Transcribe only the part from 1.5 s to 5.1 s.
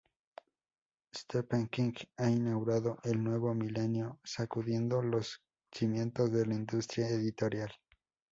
King ha inaugurado el nuevo milenio sacudiendo